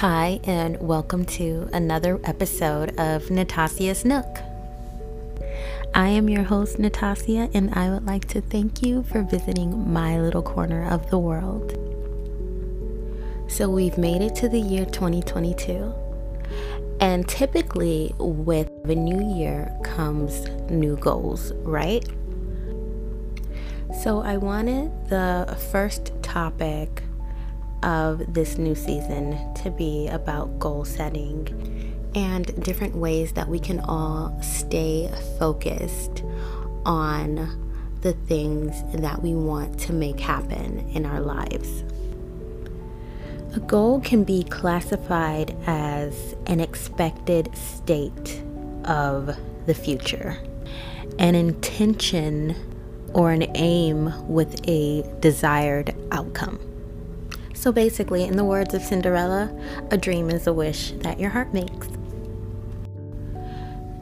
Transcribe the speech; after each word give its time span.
Hi, 0.00 0.40
and 0.44 0.78
welcome 0.78 1.24
to 1.24 1.70
another 1.72 2.20
episode 2.22 2.90
of 3.00 3.30
Natasia's 3.30 4.04
Nook. 4.04 4.40
I 5.94 6.08
am 6.08 6.28
your 6.28 6.42
host, 6.42 6.76
Natasia, 6.76 7.50
and 7.54 7.72
I 7.72 7.88
would 7.88 8.04
like 8.04 8.26
to 8.26 8.42
thank 8.42 8.82
you 8.82 9.04
for 9.04 9.22
visiting 9.22 9.90
my 9.90 10.20
little 10.20 10.42
corner 10.42 10.86
of 10.86 11.08
the 11.08 11.16
world. 11.16 11.78
So, 13.48 13.70
we've 13.70 13.96
made 13.96 14.20
it 14.20 14.34
to 14.34 14.50
the 14.50 14.60
year 14.60 14.84
2022, 14.84 15.94
and 17.00 17.26
typically, 17.26 18.14
with 18.18 18.68
the 18.84 18.94
new 18.94 19.34
year 19.34 19.74
comes 19.82 20.46
new 20.68 20.96
goals, 20.98 21.52
right? 21.62 22.06
So, 24.02 24.20
I 24.20 24.36
wanted 24.36 25.08
the 25.08 25.56
first 25.70 26.12
topic 26.22 27.02
of 27.82 28.32
this 28.32 28.58
new 28.58 28.74
season 28.74 29.54
to 29.54 29.70
be 29.70 30.08
about 30.08 30.58
goal 30.58 30.84
setting 30.84 31.96
and 32.14 32.64
different 32.64 32.96
ways 32.96 33.32
that 33.32 33.48
we 33.48 33.58
can 33.58 33.80
all 33.80 34.36
stay 34.42 35.10
focused 35.38 36.22
on 36.84 37.62
the 38.00 38.12
things 38.12 38.82
that 38.94 39.22
we 39.22 39.34
want 39.34 39.78
to 39.80 39.92
make 39.92 40.20
happen 40.20 40.78
in 40.90 41.04
our 41.04 41.20
lives. 41.20 41.84
A 43.54 43.60
goal 43.60 44.00
can 44.00 44.24
be 44.24 44.44
classified 44.44 45.56
as 45.66 46.34
an 46.46 46.60
expected 46.60 47.54
state 47.56 48.42
of 48.84 49.36
the 49.66 49.74
future, 49.74 50.38
an 51.18 51.34
intention 51.34 52.54
or 53.14 53.32
an 53.32 53.46
aim 53.56 54.28
with 54.28 54.60
a 54.68 55.02
desired 55.20 55.94
outcome. 56.12 56.58
So 57.56 57.72
basically, 57.72 58.24
in 58.24 58.36
the 58.36 58.44
words 58.44 58.74
of 58.74 58.82
Cinderella, 58.82 59.50
a 59.90 59.96
dream 59.96 60.28
is 60.28 60.46
a 60.46 60.52
wish 60.52 60.92
that 60.98 61.18
your 61.18 61.30
heart 61.30 61.54
makes. 61.54 61.88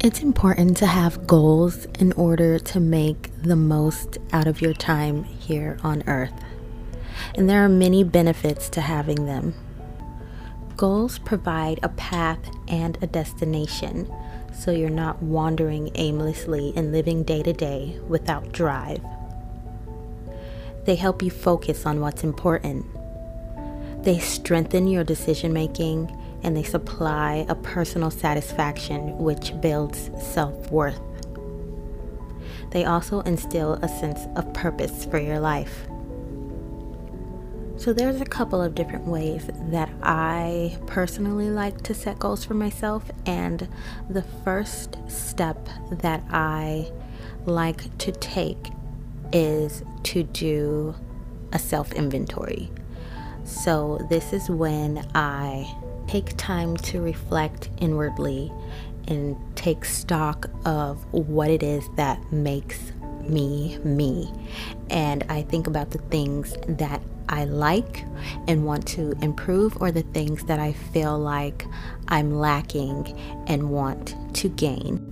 It's 0.00 0.22
important 0.22 0.78
to 0.78 0.86
have 0.86 1.26
goals 1.26 1.84
in 2.00 2.12
order 2.14 2.58
to 2.58 2.80
make 2.80 3.30
the 3.42 3.54
most 3.54 4.16
out 4.32 4.46
of 4.46 4.62
your 4.62 4.72
time 4.72 5.24
here 5.24 5.78
on 5.84 6.02
earth. 6.06 6.32
And 7.34 7.48
there 7.48 7.62
are 7.62 7.68
many 7.68 8.02
benefits 8.02 8.70
to 8.70 8.80
having 8.80 9.26
them. 9.26 9.54
Goals 10.78 11.18
provide 11.18 11.78
a 11.82 11.90
path 11.90 12.40
and 12.66 12.98
a 13.02 13.06
destination, 13.06 14.12
so 14.52 14.70
you're 14.70 14.90
not 14.90 15.22
wandering 15.22 15.90
aimlessly 15.94 16.72
and 16.74 16.90
living 16.90 17.22
day 17.22 17.42
to 17.42 17.52
day 17.52 18.00
without 18.08 18.50
drive. 18.50 19.02
They 20.84 20.96
help 20.96 21.22
you 21.22 21.30
focus 21.30 21.86
on 21.86 22.00
what's 22.00 22.24
important 22.24 22.86
they 24.02 24.18
strengthen 24.18 24.88
your 24.88 25.04
decision 25.04 25.52
making 25.52 26.16
and 26.42 26.56
they 26.56 26.62
supply 26.62 27.46
a 27.48 27.54
personal 27.54 28.10
satisfaction 28.10 29.16
which 29.18 29.58
builds 29.60 30.10
self 30.20 30.70
worth. 30.70 31.00
They 32.70 32.84
also 32.84 33.20
instill 33.20 33.74
a 33.74 33.88
sense 33.88 34.26
of 34.34 34.52
purpose 34.54 35.04
for 35.04 35.18
your 35.18 35.38
life. 35.38 35.86
So, 37.76 37.92
there's 37.92 38.20
a 38.20 38.26
couple 38.26 38.62
of 38.62 38.74
different 38.74 39.06
ways 39.06 39.48
that 39.70 39.90
I 40.02 40.78
personally 40.86 41.50
like 41.50 41.82
to 41.82 41.94
set 41.94 42.18
goals 42.18 42.44
for 42.44 42.54
myself, 42.54 43.10
and 43.26 43.68
the 44.08 44.22
first 44.44 44.98
step 45.08 45.68
that 45.90 46.22
I 46.30 46.92
like 47.44 47.96
to 47.98 48.12
take 48.12 48.70
is 49.32 49.82
to 50.04 50.22
do 50.22 50.94
a 51.52 51.58
self 51.58 51.92
inventory. 51.92 52.70
So, 53.44 54.04
this 54.08 54.32
is 54.32 54.48
when 54.48 55.06
I 55.14 55.72
take 56.06 56.36
time 56.36 56.76
to 56.78 57.00
reflect 57.00 57.70
inwardly 57.78 58.52
and 59.08 59.36
take 59.56 59.84
stock 59.84 60.50
of 60.64 61.04
what 61.12 61.50
it 61.50 61.62
is 61.62 61.88
that 61.96 62.32
makes 62.32 62.92
me 63.22 63.78
me. 63.84 64.32
And 64.90 65.24
I 65.28 65.42
think 65.42 65.66
about 65.66 65.90
the 65.90 65.98
things 65.98 66.56
that 66.68 67.02
I 67.28 67.44
like 67.44 68.04
and 68.46 68.66
want 68.66 68.86
to 68.88 69.12
improve, 69.22 69.80
or 69.80 69.90
the 69.90 70.02
things 70.02 70.44
that 70.44 70.58
I 70.58 70.72
feel 70.72 71.18
like 71.18 71.66
I'm 72.08 72.32
lacking 72.32 73.18
and 73.46 73.70
want 73.70 74.16
to 74.34 74.48
gain. 74.48 75.11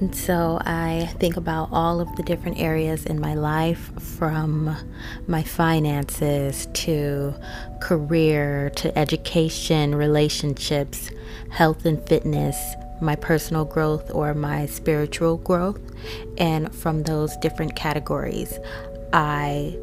And 0.00 0.14
so 0.14 0.58
I 0.64 1.12
think 1.18 1.36
about 1.36 1.70
all 1.72 2.00
of 2.00 2.14
the 2.14 2.22
different 2.22 2.60
areas 2.60 3.04
in 3.04 3.18
my 3.18 3.34
life 3.34 3.90
from 4.00 4.76
my 5.26 5.42
finances 5.42 6.68
to 6.74 7.34
career 7.80 8.70
to 8.76 8.96
education, 8.96 9.96
relationships, 9.96 11.10
health 11.50 11.84
and 11.84 12.00
fitness, 12.08 12.56
my 13.00 13.16
personal 13.16 13.64
growth 13.64 14.08
or 14.12 14.34
my 14.34 14.66
spiritual 14.66 15.38
growth. 15.38 15.80
And 16.38 16.72
from 16.72 17.02
those 17.02 17.36
different 17.38 17.74
categories, 17.74 18.56
I 19.12 19.76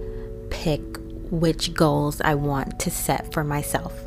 pick 0.49 0.81
which 1.29 1.73
goals 1.73 2.21
I 2.21 2.35
want 2.35 2.79
to 2.79 2.89
set 2.89 3.33
for 3.33 3.43
myself. 3.43 4.04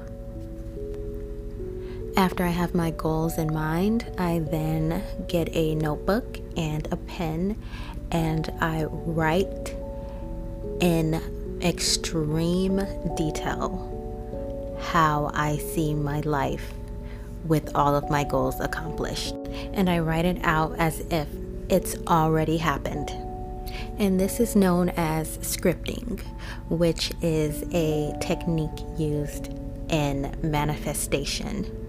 After 2.19 2.43
I 2.43 2.49
have 2.49 2.75
my 2.75 2.91
goals 2.91 3.39
in 3.39 3.55
mind, 3.55 4.05
I 4.19 4.41
then 4.41 5.05
get 5.29 5.55
a 5.55 5.77
notebook 5.77 6.41
and 6.57 6.89
a 6.91 6.97
pen 6.97 7.57
and 8.11 8.53
I 8.61 8.87
write 8.87 9.77
in 10.81 11.23
extreme 11.63 12.85
detail 13.17 13.95
how 14.81 15.31
I 15.33 15.59
see 15.59 15.95
my 15.95 16.19
life 16.23 16.73
with 17.47 17.71
all 17.77 17.95
of 17.95 18.11
my 18.11 18.25
goals 18.25 18.59
accomplished. 18.59 19.37
And 19.73 19.89
I 19.89 20.01
write 20.01 20.25
it 20.25 20.41
out 20.43 20.75
as 20.77 20.99
if 21.13 21.29
it's 21.69 21.95
already 22.09 22.57
happened. 22.57 23.11
And 24.01 24.19
this 24.19 24.41
is 24.41 24.57
known 24.57 24.89
as 24.97 25.39
scripting, 25.39 26.21
which 26.69 27.13
is 27.23 27.63
a 27.73 28.13
technique 28.21 28.81
used 28.99 29.51
in 29.89 30.37
manifestation. 30.43 31.88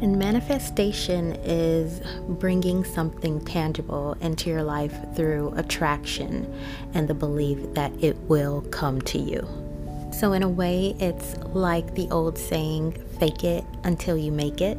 And 0.00 0.18
manifestation 0.18 1.32
is 1.44 2.02
bringing 2.28 2.84
something 2.84 3.42
tangible 3.44 4.14
into 4.20 4.50
your 4.50 4.62
life 4.62 4.94
through 5.14 5.54
attraction 5.56 6.52
and 6.92 7.08
the 7.08 7.14
belief 7.14 7.58
that 7.74 7.92
it 8.02 8.16
will 8.28 8.60
come 8.70 9.00
to 9.02 9.18
you. 9.18 9.48
So, 10.12 10.34
in 10.34 10.42
a 10.42 10.48
way, 10.48 10.94
it's 11.00 11.36
like 11.54 11.94
the 11.94 12.08
old 12.10 12.36
saying 12.38 12.92
fake 13.18 13.44
it 13.44 13.64
until 13.84 14.16
you 14.16 14.32
make 14.32 14.60
it. 14.60 14.78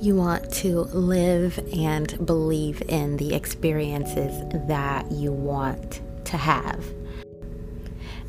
You 0.00 0.16
want 0.16 0.52
to 0.54 0.80
live 0.92 1.58
and 1.72 2.26
believe 2.26 2.82
in 2.88 3.16
the 3.16 3.34
experiences 3.34 4.42
that 4.66 5.10
you 5.10 5.32
want 5.32 6.00
to 6.26 6.36
have. 6.36 6.84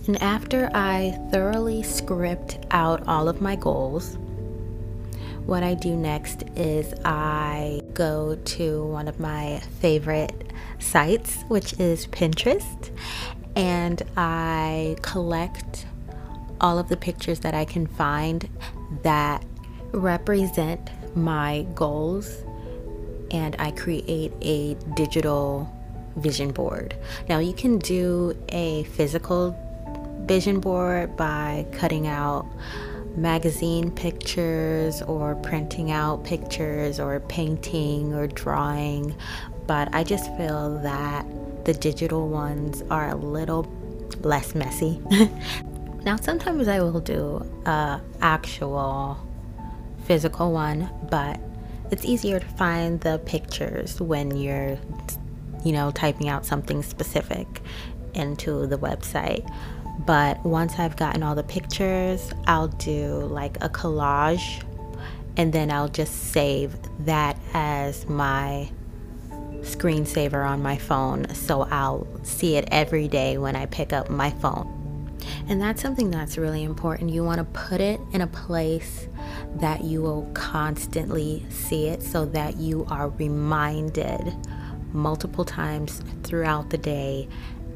And 0.07 0.21
after 0.21 0.69
I 0.73 1.19
thoroughly 1.31 1.83
script 1.83 2.65
out 2.71 3.05
all 3.07 3.27
of 3.27 3.41
my 3.41 3.55
goals, 3.55 4.17
what 5.47 5.63
I 5.63 5.75
do 5.75 5.95
next 5.95 6.43
is 6.57 6.93
I 7.05 7.81
go 7.93 8.35
to 8.35 8.85
one 8.85 9.07
of 9.07 9.17
my 9.17 9.61
favorite 9.79 10.53
sites, 10.77 11.37
which 11.47 11.71
is 11.79 12.05
Pinterest, 12.07 12.91
and 13.55 14.03
I 14.17 14.97
collect 15.01 15.85
all 16.59 16.77
of 16.77 16.89
the 16.89 16.97
pictures 16.97 17.39
that 17.39 17.53
I 17.53 17.63
can 17.63 17.87
find 17.87 18.49
that 19.03 19.45
represent 19.93 20.89
my 21.15 21.65
goals 21.73 22.43
and 23.31 23.55
I 23.57 23.71
create 23.71 24.33
a 24.41 24.73
digital 24.95 25.73
vision 26.17 26.51
board. 26.51 26.93
Now, 27.29 27.39
you 27.39 27.53
can 27.53 27.79
do 27.79 28.37
a 28.49 28.83
physical 28.83 29.57
vision 30.25 30.59
board 30.59 31.15
by 31.15 31.65
cutting 31.71 32.05
out 32.05 32.45
magazine 33.17 33.91
pictures 33.91 35.01
or 35.01 35.35
printing 35.35 35.91
out 35.91 36.23
pictures 36.23 36.99
or 36.99 37.19
painting 37.21 38.13
or 38.13 38.27
drawing, 38.27 39.15
but 39.65 39.93
I 39.93 40.03
just 40.03 40.25
feel 40.37 40.79
that 40.83 41.25
the 41.65 41.73
digital 41.73 42.29
ones 42.29 42.83
are 42.89 43.09
a 43.09 43.15
little 43.15 43.67
less 44.21 44.55
messy. 44.55 45.01
now, 46.05 46.15
sometimes 46.15 46.67
I 46.67 46.79
will 46.79 47.01
do 47.01 47.45
a 47.65 47.99
actual 48.21 49.17
physical 50.05 50.53
one, 50.53 50.89
but 51.09 51.39
it's 51.91 52.05
easier 52.05 52.39
to 52.39 52.45
find 52.45 53.01
the 53.01 53.19
pictures 53.25 53.99
when 53.99 54.37
you're, 54.37 54.77
you 55.65 55.71
know, 55.73 55.91
typing 55.91 56.29
out 56.29 56.45
something 56.45 56.83
specific 56.83 57.61
into 58.13 58.67
the 58.67 58.77
website. 58.77 59.49
But 59.99 60.43
once 60.45 60.79
I've 60.79 60.95
gotten 60.95 61.23
all 61.23 61.35
the 61.35 61.43
pictures, 61.43 62.31
I'll 62.45 62.67
do 62.67 63.19
like 63.25 63.57
a 63.61 63.69
collage 63.69 64.63
and 65.37 65.53
then 65.53 65.71
I'll 65.71 65.89
just 65.89 66.31
save 66.31 66.75
that 67.05 67.37
as 67.53 68.07
my 68.07 68.69
screensaver 69.61 70.47
on 70.47 70.61
my 70.61 70.77
phone 70.77 71.33
so 71.33 71.63
I'll 71.63 72.07
see 72.23 72.55
it 72.55 72.67
every 72.71 73.07
day 73.07 73.37
when 73.37 73.55
I 73.55 73.65
pick 73.65 73.93
up 73.93 74.09
my 74.09 74.31
phone. 74.31 74.73
And 75.49 75.61
that's 75.61 75.81
something 75.81 76.09
that's 76.09 76.37
really 76.37 76.63
important. 76.63 77.11
You 77.11 77.23
want 77.23 77.39
to 77.39 77.43
put 77.43 77.81
it 77.81 77.99
in 78.13 78.21
a 78.21 78.27
place 78.27 79.07
that 79.55 79.83
you 79.83 80.01
will 80.01 80.29
constantly 80.33 81.45
see 81.49 81.87
it 81.87 82.03
so 82.03 82.25
that 82.25 82.57
you 82.57 82.85
are 82.89 83.09
reminded 83.09 84.35
multiple 84.93 85.45
times 85.45 86.01
throughout 86.23 86.69
the 86.69 86.77
day, 86.77 87.27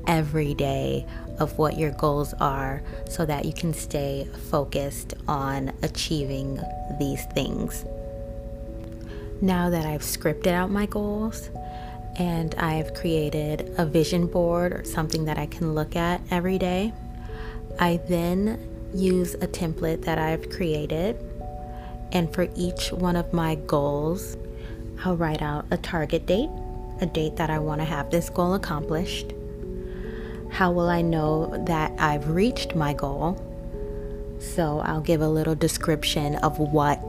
every 0.08 0.54
day, 0.54 1.06
of 1.42 1.58
what 1.58 1.76
your 1.76 1.90
goals 1.92 2.36
are 2.40 2.84
so 3.10 3.26
that 3.26 3.46
you 3.46 3.52
can 3.52 3.74
stay 3.74 4.28
focused 4.52 5.16
on 5.28 5.74
achieving 5.82 6.62
these 7.00 7.26
things. 7.34 7.84
Now 9.42 9.72
that 9.72 9.88
I've 9.88 10.04
scripted 10.04 10.52
out 10.52 10.70
my 10.70 10.86
goals 10.86 11.50
and 12.20 12.54
I've 12.56 12.94
created 12.94 13.74
a 13.80 13.88
vision 13.88 14.28
board 14.28 14.72
or 14.72 14.84
something 14.84 15.26
that 15.26 15.40
I 15.40 15.48
can 15.48 15.74
look 15.74 15.96
at 15.96 16.22
every 16.30 16.60
day, 16.60 16.94
I 17.80 18.00
then 18.08 18.92
use 18.94 19.34
a 19.34 19.48
template 19.48 20.06
that 20.06 20.20
I've 20.20 20.48
created. 20.52 21.18
And 22.12 22.32
for 22.32 22.50
each 22.56 22.92
one 22.92 23.16
of 23.16 23.34
my 23.34 23.56
goals, 23.56 24.38
I'll 25.04 25.18
write 25.18 25.42
out 25.42 25.66
a 25.72 25.78
target 25.78 26.28
date, 26.28 26.52
a 27.00 27.08
date 27.08 27.38
that 27.38 27.50
I 27.50 27.58
want 27.58 27.82
to 27.82 27.86
have 27.86 28.12
this 28.12 28.30
goal 28.30 28.54
accomplished. 28.54 29.34
How 30.52 30.72
will 30.72 30.90
I 30.90 31.02
know 31.02 31.64
that 31.66 31.94
I've 31.98 32.30
reached 32.30 32.76
my 32.76 32.94
goal? 32.94 33.42
So 34.40 34.80
I'll 34.80 35.02
give 35.02 35.22
a 35.22 35.30
little 35.30 35.56
description 35.56 36.36
of 36.36 36.60
what 36.60 37.00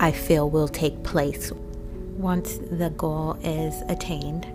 I 0.00 0.12
feel 0.12 0.48
will 0.48 0.68
take 0.68 1.02
place 1.02 1.52
once 2.16 2.58
the 2.70 2.90
goal 2.90 3.38
is 3.42 3.82
attained. 3.88 4.46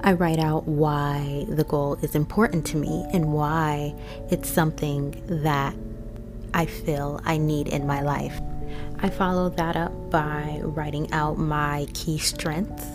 I 0.00 0.14
write 0.14 0.40
out 0.40 0.66
why 0.66 1.46
the 1.48 1.64
goal 1.64 1.98
is 2.02 2.14
important 2.14 2.66
to 2.68 2.76
me 2.76 3.04
and 3.12 3.32
why 3.32 3.94
it's 4.30 4.48
something 4.48 5.22
that 5.42 5.74
I 6.52 6.66
feel 6.66 7.20
I 7.24 7.36
need 7.36 7.68
in 7.68 7.86
my 7.86 8.02
life. 8.02 8.40
I 8.98 9.08
follow 9.08 9.50
that 9.50 9.76
up 9.76 9.92
by 10.10 10.60
writing 10.62 11.12
out 11.12 11.38
my 11.38 11.86
key 11.94 12.18
strengths. 12.18 12.86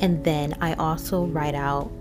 And 0.00 0.24
then 0.24 0.56
I 0.60 0.74
also 0.74 1.26
write 1.26 1.54
out 1.54 1.92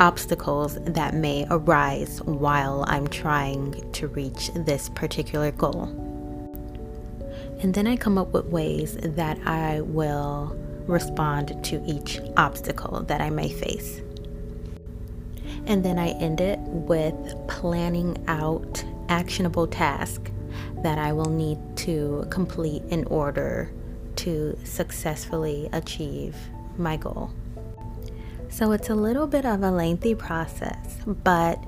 obstacles 0.00 0.78
that 0.80 1.14
may 1.14 1.46
arise 1.50 2.20
while 2.22 2.84
I'm 2.88 3.06
trying 3.06 3.92
to 3.92 4.08
reach 4.08 4.50
this 4.54 4.88
particular 4.88 5.52
goal. 5.52 5.84
And 7.60 7.74
then 7.74 7.86
I 7.86 7.96
come 7.96 8.16
up 8.16 8.32
with 8.32 8.46
ways 8.46 8.96
that 9.00 9.38
I 9.46 9.82
will 9.82 10.56
respond 10.86 11.62
to 11.66 11.82
each 11.86 12.18
obstacle 12.38 13.02
that 13.02 13.20
I 13.20 13.28
may 13.28 13.50
face. 13.50 14.00
And 15.66 15.84
then 15.84 15.98
I 15.98 16.08
end 16.12 16.40
it 16.40 16.58
with 16.60 17.14
planning 17.46 18.16
out 18.26 18.82
actionable 19.10 19.66
tasks 19.66 20.30
that 20.82 20.98
I 20.98 21.12
will 21.12 21.28
need 21.28 21.58
to 21.78 22.26
complete 22.30 22.82
in 22.88 23.04
order 23.04 23.70
to 24.16 24.58
successfully 24.64 25.68
achieve 25.72 26.34
my 26.78 26.96
goal. 26.96 27.30
So 28.50 28.72
it's 28.72 28.90
a 28.90 28.94
little 28.94 29.26
bit 29.26 29.46
of 29.46 29.62
a 29.62 29.70
lengthy 29.70 30.14
process, 30.14 30.98
but 31.06 31.62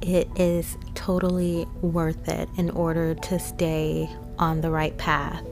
it 0.00 0.28
is 0.36 0.76
totally 0.94 1.66
worth 1.80 2.28
it 2.28 2.48
in 2.56 2.70
order 2.70 3.14
to 3.14 3.38
stay 3.38 4.08
on 4.38 4.60
the 4.60 4.70
right 4.70 4.96
path 4.98 5.42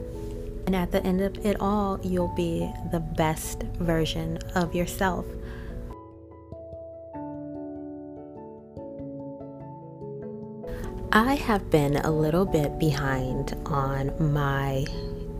and 0.71 0.75
at 0.75 0.91
the 0.93 1.05
end 1.05 1.19
of 1.19 1.45
it 1.45 1.59
all, 1.59 1.99
you'll 2.01 2.33
be 2.33 2.71
the 2.91 3.01
best 3.01 3.63
version 3.79 4.37
of 4.55 4.73
yourself. 4.73 5.25
I 11.11 11.35
have 11.35 11.69
been 11.69 11.97
a 11.97 12.09
little 12.09 12.45
bit 12.45 12.79
behind 12.79 13.53
on 13.65 14.13
my 14.31 14.85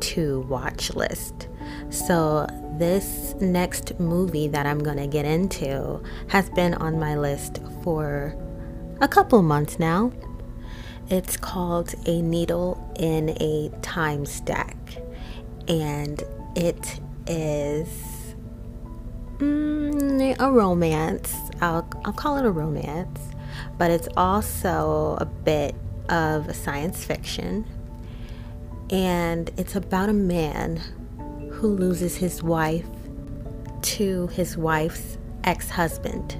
to 0.02 0.42
watch 0.50 0.94
list. 0.96 1.48
So, 1.92 2.48
this 2.78 3.36
next 3.42 4.00
movie 4.00 4.48
that 4.48 4.66
I'm 4.66 4.80
to 4.80 5.08
get 5.08 5.26
into 5.26 6.02
has 6.30 6.50
been 6.52 6.74
on 6.76 6.98
my 6.98 7.18
list 7.18 7.60
for 7.84 8.34
a 9.02 9.10
couple 9.10 9.42
months 9.42 9.78
now. 9.78 10.14
It's 11.10 11.36
called 11.36 11.94
A 12.06 12.22
Needle 12.22 12.80
in 12.98 13.32
a 13.42 13.70
Timestack 13.82 14.78
and 15.68 16.24
it 16.56 17.02
is 17.28 17.90
mm, 19.40 20.36
a 20.40 20.50
romance. 20.50 21.36
I'll, 21.60 21.88
I'll 22.06 22.14
call 22.14 22.38
it 22.38 22.46
a 22.46 22.52
romance, 22.52 23.20
but 23.78 23.92
it's 23.92 24.08
also 24.16 25.18
a 25.20 25.26
bit 25.26 25.76
of 26.08 26.56
science 26.56 27.04
fiction. 27.04 27.66
And 28.90 29.52
it's 29.58 29.76
about 29.76 30.08
a 30.08 30.14
man 30.14 30.82
who 31.62 31.76
loses 31.76 32.18
his 32.18 32.42
wife 32.42 32.88
to 33.84 34.26
his 34.30 34.58
wife's 34.58 35.20
ex 35.44 35.70
husband. 35.70 36.36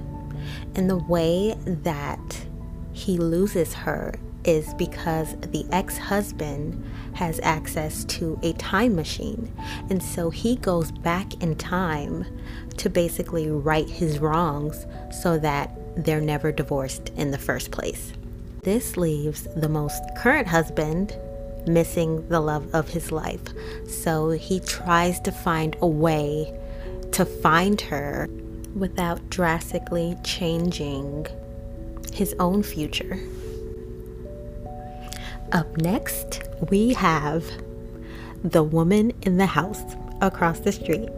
And 0.74 0.90
the 0.90 0.96
way 0.96 1.54
that 1.64 2.44
he 2.92 3.16
loses 3.18 3.72
her 3.72 4.14
is 4.44 4.74
because 4.74 5.36
the 5.52 5.64
ex 5.70 5.96
husband 5.96 6.84
has 7.14 7.38
access 7.44 8.04
to 8.06 8.36
a 8.42 8.52
time 8.54 8.96
machine. 8.96 9.54
And 9.90 10.02
so 10.02 10.28
he 10.28 10.56
goes 10.56 10.90
back 10.90 11.40
in 11.40 11.54
time 11.54 12.26
to 12.78 12.90
basically 12.90 13.48
right 13.48 13.88
his 13.88 14.18
wrongs 14.18 14.86
so 15.22 15.38
that 15.38 15.78
they're 16.04 16.20
never 16.20 16.50
divorced 16.50 17.10
in 17.10 17.30
the 17.30 17.38
first 17.38 17.70
place. 17.70 18.12
This 18.64 18.96
leaves 18.96 19.46
the 19.54 19.68
most 19.68 20.02
current 20.16 20.48
husband 20.48 21.16
missing 21.66 22.26
the 22.28 22.40
love 22.40 22.74
of 22.74 22.88
his 22.88 23.12
life. 23.12 23.42
So 23.86 24.30
he 24.30 24.60
tries 24.60 25.20
to 25.20 25.32
find 25.32 25.76
a 25.80 25.86
way 25.86 26.58
to 27.12 27.24
find 27.24 27.80
her 27.82 28.28
without 28.74 29.28
drastically 29.30 30.16
changing 30.24 31.26
his 32.12 32.34
own 32.38 32.62
future. 32.62 33.18
Up 35.52 35.76
next, 35.76 36.42
we 36.70 36.94
have 36.94 37.44
the 38.42 38.62
woman 38.62 39.12
in 39.22 39.36
the 39.36 39.46
house 39.46 39.82
across 40.20 40.60
the 40.60 40.72
street 40.72 41.10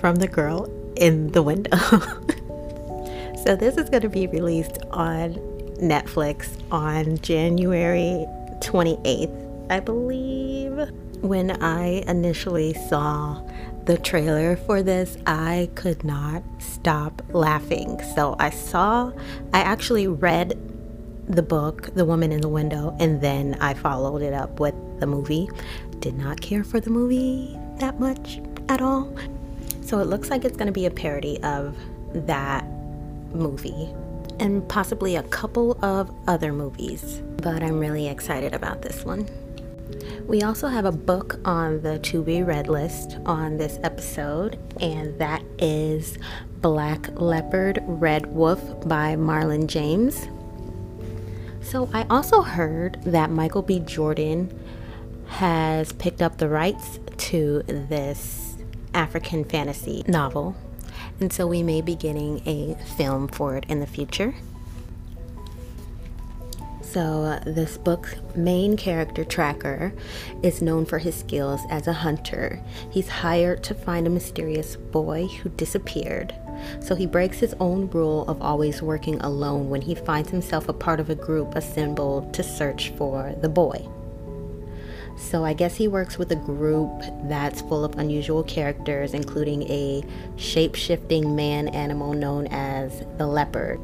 from 0.00 0.16
the 0.16 0.28
girl 0.28 0.70
in 0.96 1.32
the 1.32 1.42
window. 1.42 1.76
so, 3.44 3.56
this 3.56 3.76
is 3.76 3.90
going 3.90 4.02
to 4.02 4.08
be 4.08 4.26
released 4.28 4.78
on 4.92 5.34
Netflix 5.80 6.48
on 6.70 7.18
January 7.18 8.26
28th, 8.60 9.39
I 9.70 9.80
believe. 9.80 10.90
When 11.20 11.62
I 11.62 12.02
initially 12.06 12.74
saw 12.74 13.42
the 13.84 13.98
trailer 13.98 14.56
for 14.56 14.82
this, 14.82 15.16
I 15.26 15.70
could 15.74 16.02
not 16.02 16.42
stop 16.58 17.22
laughing. 17.30 18.00
So 18.14 18.36
I 18.38 18.50
saw, 18.50 19.12
I 19.52 19.60
actually 19.60 20.08
read 20.08 20.58
the 21.28 21.42
book, 21.42 21.94
The 21.94 22.04
Woman 22.04 22.32
in 22.32 22.40
the 22.40 22.48
Window, 22.48 22.96
and 22.98 23.20
then 23.20 23.56
I 23.60 23.74
followed 23.74 24.22
it 24.22 24.32
up 24.32 24.58
with 24.58 24.74
the 24.98 25.06
movie. 25.06 25.48
Did 26.00 26.14
not 26.14 26.40
care 26.40 26.64
for 26.64 26.80
the 26.80 26.90
movie 26.90 27.56
that 27.78 28.00
much 28.00 28.40
at 28.68 28.80
all. 28.80 29.14
So 29.82 29.98
it 29.98 30.06
looks 30.06 30.30
like 30.30 30.44
it's 30.44 30.56
going 30.56 30.66
to 30.66 30.72
be 30.72 30.86
a 30.86 30.90
parody 30.90 31.40
of 31.42 31.76
that 32.12 32.64
movie 33.32 33.94
and 34.40 34.66
possibly 34.68 35.16
a 35.16 35.22
couple 35.24 35.78
of 35.84 36.10
other 36.26 36.52
movies. 36.52 37.22
But 37.36 37.62
I'm 37.62 37.78
really 37.78 38.08
excited 38.08 38.54
about 38.54 38.82
this 38.82 39.04
one. 39.04 39.28
We 40.26 40.42
also 40.42 40.68
have 40.68 40.84
a 40.84 40.92
book 40.92 41.40
on 41.44 41.82
the 41.82 41.98
to 41.98 42.22
be 42.22 42.42
read 42.42 42.68
list 42.68 43.16
on 43.26 43.56
this 43.56 43.78
episode, 43.82 44.58
and 44.80 45.18
that 45.18 45.42
is 45.58 46.18
Black 46.60 47.08
Leopard 47.20 47.82
Red 47.84 48.26
Wolf 48.26 48.88
by 48.88 49.16
Marlon 49.16 49.66
James. 49.66 50.28
So 51.62 51.88
I 51.92 52.06
also 52.10 52.42
heard 52.42 53.02
that 53.04 53.30
Michael 53.30 53.62
B. 53.62 53.80
Jordan 53.80 54.56
has 55.26 55.92
picked 55.92 56.22
up 56.22 56.38
the 56.38 56.48
rights 56.48 56.98
to 57.16 57.62
this 57.66 58.56
African 58.94 59.44
fantasy 59.44 60.04
novel. 60.08 60.56
And 61.20 61.32
so 61.32 61.46
we 61.46 61.62
may 61.62 61.80
be 61.80 61.94
getting 61.94 62.46
a 62.46 62.76
film 62.96 63.28
for 63.28 63.56
it 63.56 63.64
in 63.68 63.80
the 63.80 63.86
future. 63.86 64.34
So, 66.92 67.22
uh, 67.22 67.40
this 67.46 67.76
book's 67.76 68.16
main 68.34 68.76
character, 68.76 69.24
Tracker, 69.24 69.92
is 70.42 70.60
known 70.60 70.86
for 70.86 70.98
his 70.98 71.14
skills 71.14 71.60
as 71.70 71.86
a 71.86 71.92
hunter. 71.92 72.60
He's 72.90 73.08
hired 73.08 73.62
to 73.64 73.74
find 73.74 74.08
a 74.08 74.10
mysterious 74.10 74.74
boy 74.74 75.28
who 75.28 75.50
disappeared. 75.50 76.34
So, 76.80 76.96
he 76.96 77.06
breaks 77.06 77.38
his 77.38 77.54
own 77.60 77.88
rule 77.90 78.24
of 78.26 78.42
always 78.42 78.82
working 78.82 79.20
alone 79.20 79.70
when 79.70 79.82
he 79.82 79.94
finds 79.94 80.30
himself 80.30 80.68
a 80.68 80.72
part 80.72 80.98
of 80.98 81.10
a 81.10 81.14
group 81.14 81.54
assembled 81.54 82.34
to 82.34 82.42
search 82.42 82.90
for 82.96 83.36
the 83.40 83.48
boy. 83.48 83.86
So, 85.16 85.44
I 85.44 85.52
guess 85.52 85.76
he 85.76 85.86
works 85.86 86.18
with 86.18 86.32
a 86.32 86.36
group 86.36 87.04
that's 87.28 87.60
full 87.60 87.84
of 87.84 88.00
unusual 88.00 88.42
characters, 88.42 89.14
including 89.14 89.62
a 89.70 90.02
shape 90.34 90.74
shifting 90.74 91.36
man 91.36 91.68
animal 91.68 92.14
known 92.14 92.48
as 92.48 93.04
the 93.16 93.28
leopard 93.28 93.80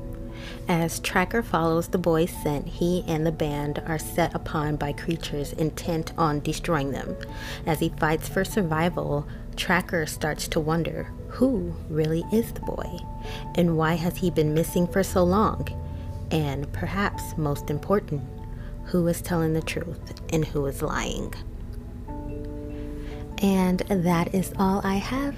As 0.69 1.01
Tracker 1.01 1.43
follows 1.43 1.89
the 1.89 1.99
boy's 1.99 2.31
scent, 2.43 2.67
he 2.67 3.05
and 3.07 3.27
the 3.27 3.33
band 3.33 3.83
are 3.87 3.99
set 3.99 4.35
upon 4.35 4.77
by 4.77 4.93
creatures 4.93 5.53
intent 5.53 6.13
on 6.19 6.41
destroying 6.41 6.91
them. 6.91 7.17
As 7.67 7.81
he 7.81 7.91
fights 7.91 8.29
for 8.29 8.45
survival, 8.45 9.27
Tracker 9.57 10.07
starts 10.07 10.49
to 10.49 10.61
wonder 10.61 11.13
who 11.29 11.75
really 11.89 12.25
is 12.33 12.53
the 12.53 12.61
boy 12.61 12.99
and 13.55 13.77
why 13.77 13.95
has 13.95 14.17
he 14.17 14.31
been 14.31 14.55
missing 14.55 14.87
for 14.87 15.03
so 15.03 15.23
long? 15.23 15.69
And 16.31 16.71
perhaps 16.73 17.37
most 17.37 17.71
important, 17.71 18.23
who 18.85 19.07
is 19.09 19.21
telling 19.21 19.53
the 19.53 19.63
truth 19.63 20.21
and 20.33 20.45
who 20.45 20.67
is 20.67 20.83
lying? 20.83 21.33
And 23.43 23.81
that 23.81 24.35
is 24.35 24.53
all 24.59 24.81
I 24.83 24.97
have 24.97 25.37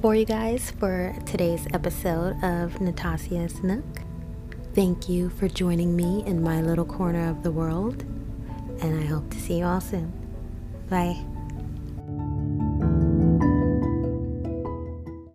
for 0.00 0.14
you 0.14 0.24
guys 0.24 0.70
for 0.72 1.14
today's 1.26 1.66
episode 1.72 2.42
of 2.42 2.80
Natasia's 2.80 3.62
Nook. 3.62 4.03
Thank 4.74 5.08
you 5.08 5.30
for 5.30 5.46
joining 5.46 5.94
me 5.94 6.24
in 6.26 6.42
my 6.42 6.60
little 6.60 6.84
corner 6.84 7.30
of 7.30 7.44
the 7.44 7.52
world, 7.52 8.02
and 8.82 8.98
I 8.98 9.04
hope 9.04 9.30
to 9.30 9.38
see 9.38 9.58
you 9.58 9.64
all 9.64 9.80
soon. 9.80 10.12
Bye. 10.90 11.33